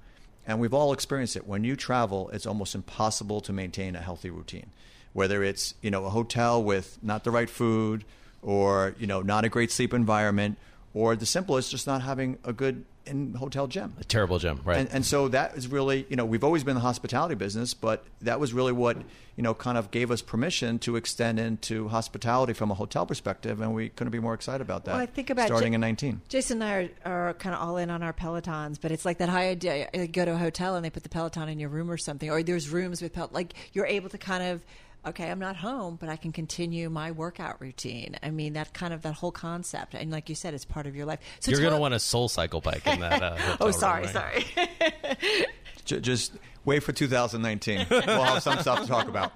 [0.46, 1.48] And we've all experienced it.
[1.48, 4.72] When you travel, it's almost impossible to maintain a healthy routine.
[5.14, 8.04] Whether it's, you know, a hotel with not the right food
[8.42, 10.58] or, you know, not a great sleep environment
[10.94, 13.94] or the simplest just not having a good in hotel gym.
[14.00, 14.80] A terrible gym, right?
[14.80, 17.74] And, and so that is really, you know, we've always been in the hospitality business,
[17.74, 18.98] but that was really what,
[19.36, 23.62] you know, kind of gave us permission to extend into hospitality from a hotel perspective,
[23.62, 24.92] and we couldn't be more excited about that.
[24.92, 26.22] Well, I think about starting Ja- in 19.
[26.28, 29.20] Jason and I are, are kind of all in on our Pelotons, but it's like
[29.20, 29.88] that high idea.
[29.94, 32.30] You go to a hotel and they put the Peloton in your room or something,
[32.30, 33.34] or there's rooms with Peloton.
[33.34, 34.66] Like you're able to kind of,
[35.06, 38.16] okay, I'm not home, but I can continue my workout routine.
[38.24, 40.96] I mean, that kind of that whole concept, and like you said, it's part of
[40.96, 41.20] your life.
[41.40, 43.22] So You're going to want a SoulCycle bike in that.
[43.24, 44.46] Uh, hotel Oh, room, sorry, right?
[44.56, 45.46] sorry.
[46.02, 46.34] Just
[46.66, 47.88] wait for 2019.
[47.90, 49.32] we'll have some stuff to talk about.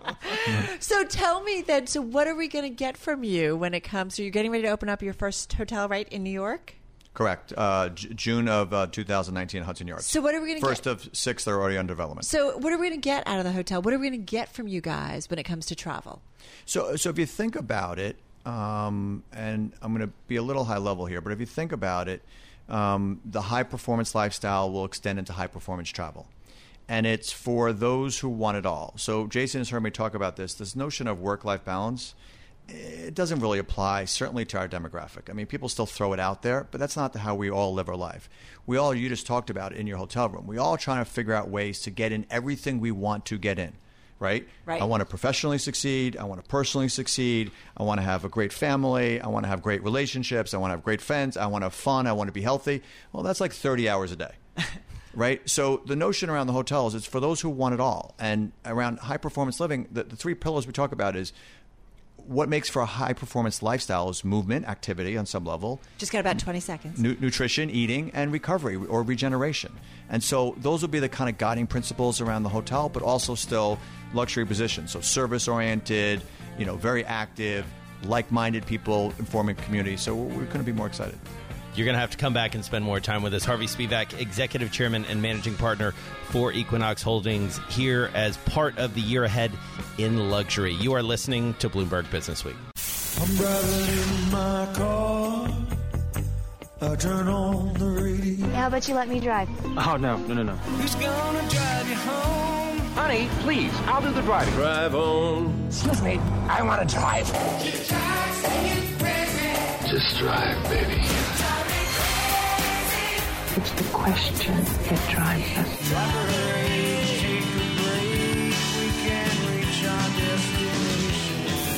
[0.81, 1.87] so tell me then.
[1.87, 4.15] So what are we going to get from you when it comes?
[4.15, 6.75] So you're getting ready to open up your first hotel, right, in New York?
[7.13, 7.53] Correct.
[7.57, 10.05] Uh, J- June of uh, 2019, Hudson Yards.
[10.05, 10.91] So what are we gonna First get?
[10.91, 12.25] of six that are already under development.
[12.25, 13.81] So what are we going to get out of the hotel?
[13.81, 16.21] What are we going to get from you guys when it comes to travel?
[16.65, 20.63] So, so if you think about it, um, and I'm going to be a little
[20.63, 22.21] high level here, but if you think about it,
[22.69, 26.27] um, the high performance lifestyle will extend into high performance travel.
[26.87, 28.93] And it's for those who want it all.
[28.97, 32.15] So, Jason has heard me talk about this this notion of work life balance.
[32.73, 35.29] It doesn't really apply, certainly to our demographic.
[35.29, 37.89] I mean, people still throw it out there, but that's not how we all live
[37.89, 38.29] our life.
[38.65, 41.33] We all, you just talked about in your hotel room, we all trying to figure
[41.33, 43.73] out ways to get in everything we want to get in,
[44.19, 44.47] right?
[44.65, 44.81] Right.
[44.81, 46.15] I want to professionally succeed.
[46.15, 47.51] I want to personally succeed.
[47.75, 49.19] I want to have a great family.
[49.19, 50.53] I want to have great relationships.
[50.53, 51.35] I want to have great friends.
[51.35, 52.07] I want to have fun.
[52.07, 52.81] I want to be healthy.
[53.11, 54.31] Well, that's like 30 hours a day.
[55.13, 55.47] right?
[55.49, 58.15] So the notion around the hotels is for those who want it all.
[58.19, 61.33] And around high performance living, the, the three pillars we talk about is
[62.27, 66.19] what makes for a high performance lifestyle is movement, activity on some level, Just got
[66.19, 66.99] about 20 seconds.
[66.99, 69.71] nu- nutrition, eating, and recovery or regeneration.
[70.09, 73.35] And so those will be the kind of guiding principles around the hotel, but also
[73.35, 73.79] still
[74.13, 74.91] luxury positions.
[74.91, 76.21] So service oriented,
[76.57, 77.65] you know, very active,
[78.03, 79.95] like minded people informing community.
[79.97, 81.17] So we we couldn't be more excited.
[81.73, 83.45] You're going to have to come back and spend more time with us.
[83.45, 85.93] Harvey Spevak, Executive Chairman and Managing Partner
[86.29, 89.51] for Equinox Holdings, here as part of the year ahead
[89.97, 90.73] in luxury.
[90.73, 92.55] You are listening to Bloomberg Business Week.
[93.21, 95.49] I'm driving in my car.
[96.81, 98.47] I turn on the radio.
[98.47, 99.47] How about you let me drive?
[99.77, 100.55] Oh, no, no, no, no.
[100.55, 102.79] Who's gonna drive you home?
[102.95, 104.53] Honey, please, I'll do the driving.
[104.55, 105.67] Drive on.
[105.67, 106.17] Excuse me,
[106.49, 107.27] I want to drive.
[109.87, 111.20] Just drive, baby.
[113.57, 116.91] It's the question that drives us.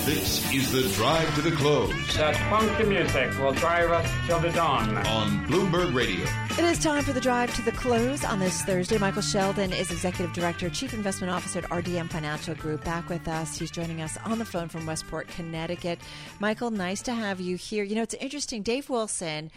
[0.05, 4.49] This is the drive to the close That funky music will drive us till the
[4.51, 4.97] dawn.
[5.07, 6.25] on Bloomberg Radio.
[6.51, 8.97] It is time for the drive to the close on this Thursday.
[8.97, 12.83] Michael Sheldon is Executive Director, Chief Investment Officer at RDM Financial Group.
[12.83, 13.57] Back with us.
[13.57, 15.99] He's joining us on the phone from Westport, Connecticut.
[16.41, 17.83] Michael, nice to have you here.
[17.85, 18.61] You know, it's interesting.
[18.61, 19.51] Dave Wilson.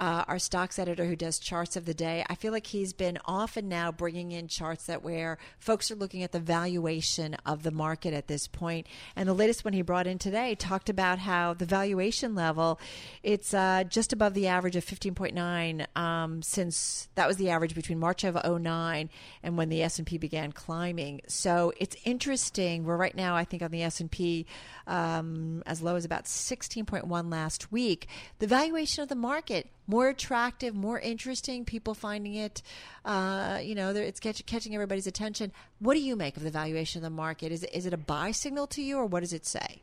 [0.00, 2.24] Uh, our stocks editor who does charts of the day.
[2.28, 6.22] I feel like he's been often now bringing in charts that where folks are looking
[6.22, 8.86] at the valuation of the market at this point.
[9.16, 12.78] And the latest one he brought in today talked about how the valuation level
[13.22, 17.98] it's uh, just above the average of 15.9 um, since that was the average between
[17.98, 19.10] March of 09
[19.42, 21.20] and when the S&P began climbing.
[21.26, 22.84] So it's interesting.
[22.84, 24.46] We're right now, I think, on the S&P
[24.86, 28.08] um, as low as about 16.1 last week.
[28.38, 31.64] The valuation of the market more attractive, more interesting.
[31.64, 32.62] People finding it,
[33.04, 35.50] uh, you know, it's catch, catching everybody's attention.
[35.80, 37.50] What do you make of the valuation of the market?
[37.50, 39.82] Is it, is it a buy signal to you, or what does it say?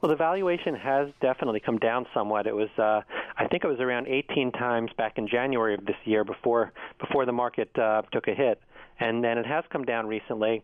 [0.00, 2.46] Well, the valuation has definitely come down somewhat.
[2.46, 3.00] It was, uh,
[3.38, 7.24] I think, it was around 18 times back in January of this year before before
[7.24, 8.60] the market uh, took a hit,
[9.00, 10.62] and then it has come down recently.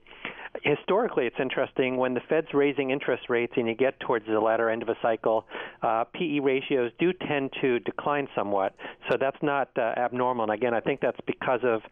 [0.63, 4.69] historically, it's interesting when the Fed's raising interest rates and you get towards the latter
[4.69, 5.47] end of a cycle,
[5.83, 8.75] uh, PE ratios do tend to decline somewhat.
[9.09, 10.45] So that's not uh, abnormal.
[10.45, 11.83] And again, I think that's because of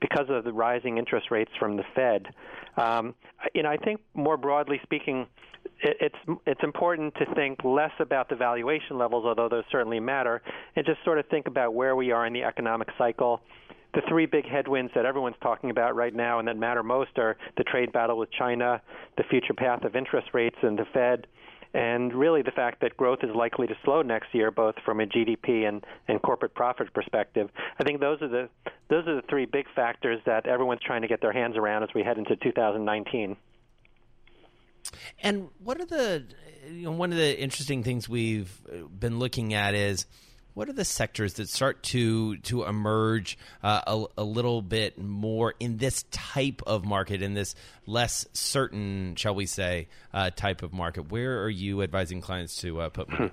[0.00, 2.26] because of the rising interest rates from the Fed.
[2.76, 3.14] Um,
[3.54, 5.26] you know, I think more broadly speaking,
[5.82, 10.42] it, it's it's important to think less about the valuation levels, although those certainly matter,
[10.76, 13.40] and just sort of think about where we are in the economic cycle
[13.98, 17.36] the three big headwinds that everyone's talking about right now and that matter most are
[17.56, 18.80] the trade battle with China,
[19.16, 21.26] the future path of interest rates and the Fed,
[21.74, 25.06] and really the fact that growth is likely to slow next year, both from a
[25.06, 27.50] GDP and, and corporate profit perspective.
[27.80, 28.48] I think those are the
[28.88, 31.88] those are the three big factors that everyone's trying to get their hands around as
[31.92, 33.36] we head into 2019.
[35.24, 36.24] And what are the
[36.70, 38.56] you know, one of the interesting things we've
[38.96, 40.06] been looking at is
[40.58, 45.54] what are the sectors that start to to emerge uh, a, a, little bit more
[45.60, 47.54] in this type of market, in this
[47.86, 51.12] less certain, shall we say, uh, type of market?
[51.12, 53.30] Where are you advising clients to uh, put money?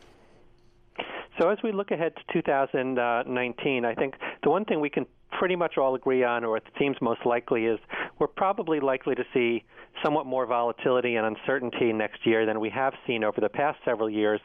[1.37, 5.05] So as we look ahead to 2019, I think the one thing we can
[5.39, 7.79] pretty much all agree on, or it seems most likely, is
[8.19, 9.63] we're probably likely to see
[10.03, 14.09] somewhat more volatility and uncertainty next year than we have seen over the past several
[14.09, 14.41] years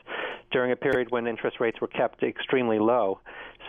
[0.52, 3.20] during a period when interest rates were kept extremely low.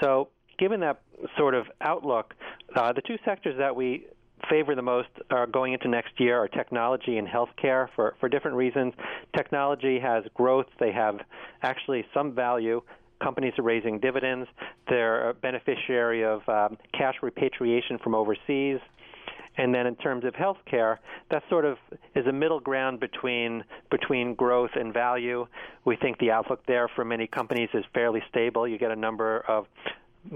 [0.02, 1.02] So, given that
[1.38, 2.34] sort of outlook,
[2.76, 4.06] uh, the two sectors that we
[4.50, 8.58] favor the most are going into next year are technology and healthcare for, for different
[8.58, 8.94] reasons.
[9.36, 11.20] Technology has growth, they have
[11.62, 12.82] actually some value,
[13.22, 14.48] companies are raising dividends.
[14.90, 18.80] They're a beneficiary of um, cash repatriation from overseas.
[19.58, 20.98] And then in terms of healthcare,
[21.30, 21.78] that sort of
[22.16, 25.46] is a middle ground between between growth and value.
[25.84, 28.66] We think the outlook there for many companies is fairly stable.
[28.66, 29.66] You get a number of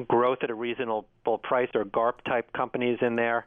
[0.07, 3.45] growth at a reasonable price or GARP type companies in there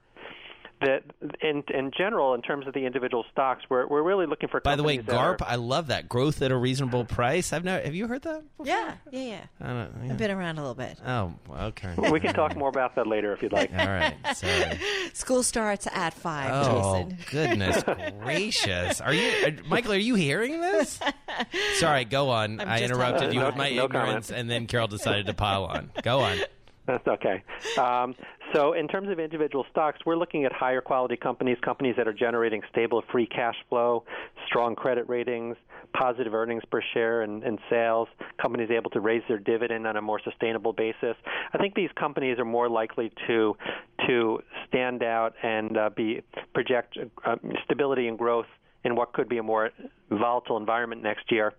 [0.80, 1.02] that
[1.40, 4.60] in in general, in terms of the individual stocks, we're we're really looking for.
[4.60, 7.52] By the way, GARP, are, I love that growth at a reasonable price.
[7.52, 7.84] I've never.
[7.84, 8.42] Have you heard that?
[8.56, 8.66] Before?
[8.66, 9.40] Yeah, yeah, yeah.
[9.60, 10.12] I don't, yeah.
[10.12, 10.98] I've been around a little bit.
[11.06, 11.94] Oh, okay.
[12.10, 13.70] we can talk more about that later if you'd like.
[13.70, 14.14] All right.
[14.34, 14.78] Sorry.
[15.12, 16.50] School starts at five.
[16.52, 17.18] Oh Jason.
[17.30, 17.82] goodness
[18.20, 19.00] gracious!
[19.00, 19.92] Are you, are, Michael?
[19.92, 20.98] Are you hearing this?
[21.76, 22.04] Sorry.
[22.04, 22.60] Go on.
[22.60, 24.40] I'm I interrupted you no- with my no ignorance, comment.
[24.40, 25.90] and then Carol decided to pile on.
[26.02, 26.38] Go on.
[26.88, 27.42] That's okay.
[27.76, 28.14] Um,
[28.54, 32.14] so, in terms of individual stocks, we're looking at higher quality companies, companies that are
[32.14, 34.04] generating stable free cash flow,
[34.46, 35.54] strong credit ratings,
[35.92, 38.08] positive earnings per share and, and sales,
[38.40, 41.14] companies able to raise their dividend on a more sustainable basis.
[41.52, 43.54] I think these companies are more likely to
[44.06, 46.22] to stand out and uh, be
[46.54, 46.96] project
[47.26, 48.46] uh, stability and growth
[48.84, 49.70] in what could be a more
[50.10, 51.52] volatile environment next year.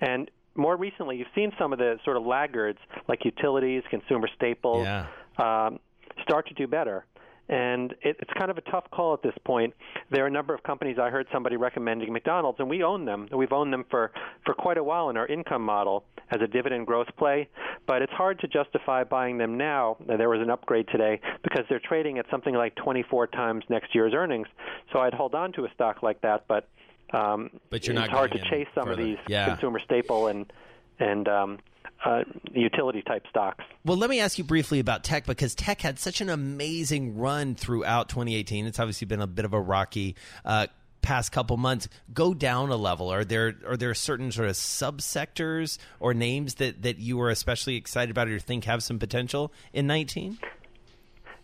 [0.00, 4.84] And more recently, you've seen some of the sort of laggards like utilities, consumer staples,
[4.86, 5.06] Yeah.
[5.38, 5.78] um,
[6.22, 7.06] start to do better.
[7.48, 9.74] And it, it's kind of a tough call at this point.
[10.10, 13.28] There are a number of companies I heard somebody recommending McDonald's, and we own them.
[13.36, 14.12] We've owned them for,
[14.44, 17.48] for quite a while in our income model as a dividend growth play.
[17.88, 19.96] But it's hard to justify buying them now.
[20.06, 24.14] There was an upgrade today because they're trading at something like 24 times next year's
[24.14, 24.46] earnings.
[24.92, 26.68] So I'd hold on to a stock like that, but
[27.12, 29.00] um, But you're it's not hard to chase some further.
[29.02, 29.46] of these Yeah.
[29.46, 30.52] consumer staple and
[30.98, 31.58] and um,
[32.04, 33.64] uh, utility type stocks.
[33.84, 37.54] Well, let me ask you briefly about tech because tech had such an amazing run
[37.54, 38.66] throughout 2018.
[38.66, 40.66] It's obviously been a bit of a rocky uh,
[41.02, 41.88] past couple months.
[42.12, 43.10] Go down a level.
[43.10, 47.76] Are there are there certain sort of subsectors or names that that you are especially
[47.76, 50.38] excited about or think have some potential in 19?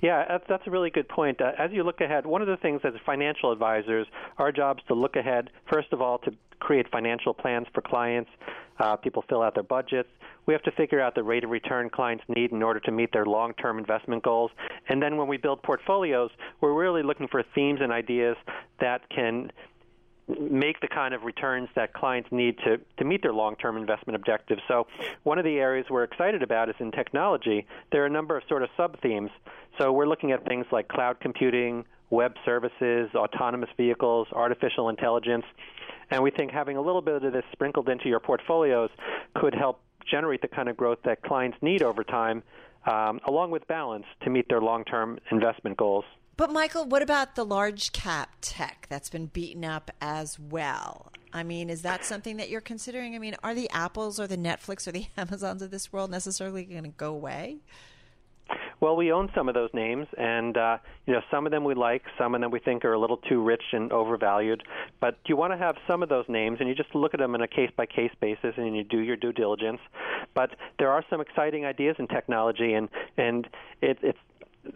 [0.02, 1.40] Yeah, that's, a really good point.
[1.40, 4.06] Uh, as you look ahead, one of the things as financial advisors,
[4.38, 8.30] our job is to look ahead, first of all, to create financial plans for clients.
[8.78, 10.08] Uh, people fill out their budgets.
[10.44, 13.12] We have to figure out the rate of return clients need in order to meet
[13.12, 14.50] their long term investment goals.
[14.88, 16.30] And then when we build portfolios,
[16.60, 18.36] we're really looking for themes and ideas
[18.80, 19.50] that can
[20.28, 24.16] make the kind of returns that clients need to, to meet their long term investment
[24.16, 24.60] objectives.
[24.66, 24.86] So,
[25.22, 27.66] one of the areas we're excited about is in technology.
[27.92, 29.30] There are a number of sort of sub themes.
[29.78, 35.44] So, we're looking at things like cloud computing, web services, autonomous vehicles, artificial intelligence.
[36.10, 38.90] And we think having a little bit of this sprinkled into your portfolios
[39.34, 42.42] could help generate the kind of growth that clients need over time,
[42.86, 46.04] um, along with balance to meet their long term investment goals.
[46.36, 51.10] But Michael, what about the large cap tech that's been beaten up as well?
[51.32, 53.14] I mean, is that something that you're considering?
[53.14, 56.64] I mean, are the Apples or the Netflix or the Amazons of this world necessarily
[56.64, 57.58] going to go away?
[58.80, 61.74] Well, we own some of those names, and uh, you know some of them we
[61.74, 64.62] like, some of them we think are a little too rich and overvalued.
[65.00, 67.34] But you want to have some of those names, and you just look at them
[67.34, 69.80] on a case by case basis, and you do your due diligence.
[70.34, 73.48] But there are some exciting ideas in technology, and and
[73.80, 74.18] it, it's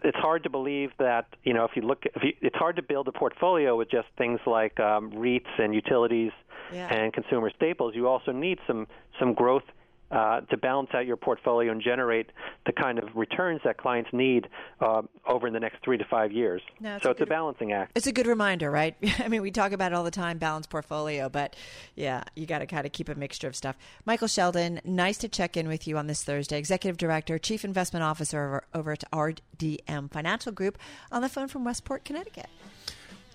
[0.21, 3.07] hard to believe that you know if you look if you, it's hard to build
[3.07, 6.31] a portfolio with just things like um, REITs and utilities
[6.73, 6.87] Yeah.
[6.95, 7.95] and consumer staples.
[7.95, 8.87] You also need some
[9.19, 9.67] some growth
[10.11, 12.31] uh, to balance out your portfolio and generate
[12.65, 14.47] the kind of returns that clients need
[14.81, 16.61] uh, over the next three to five years.
[16.79, 17.91] No, so a it's a balancing act.
[17.95, 18.95] It's a good reminder, right?
[19.19, 21.55] I mean, we talk about it all the time, balanced portfolio, but
[21.95, 23.77] yeah, you got to kind of keep a mixture of stuff.
[24.05, 26.57] Michael Sheldon, nice to check in with you on this Thursday.
[26.57, 30.77] Executive Director, Chief Investment Officer over, over at RDM Financial Group,
[31.11, 32.47] on the phone from Westport, Connecticut.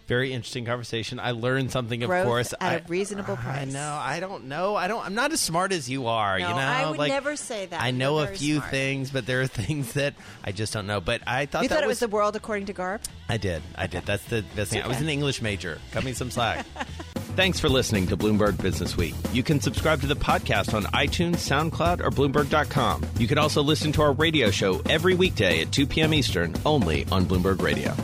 [0.06, 1.18] Very interesting conversation.
[1.18, 2.52] I learned something, of Growth course.
[2.52, 3.62] at I- a reasonable price.
[3.62, 3.98] I know.
[4.00, 4.76] I don't know.
[4.76, 5.04] I don't.
[5.04, 6.38] I'm not as smart as you are.
[6.38, 7.80] No, you know, I would like, never say that.
[7.82, 8.70] I You're know a few smart.
[8.70, 11.00] things, but there are things that I just don't know.
[11.00, 13.00] But I thought you that thought it was was the world according to Garp?
[13.28, 13.62] I did.
[13.76, 14.06] I did.
[14.06, 14.82] That's the best thing.
[14.82, 15.78] I was an English major.
[15.92, 16.64] Cut me some slack.
[17.36, 19.14] Thanks for listening to Bloomberg Business Week.
[19.32, 23.02] You can subscribe to the podcast on iTunes, SoundCloud, or Bloomberg.com.
[23.18, 26.14] You can also listen to our radio show every weekday at 2 p.m.
[26.14, 27.94] Eastern, only on Bloomberg Radio.